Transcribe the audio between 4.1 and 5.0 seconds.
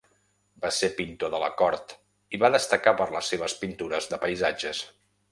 de paisatges.